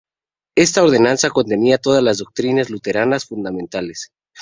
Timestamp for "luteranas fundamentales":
2.71-4.09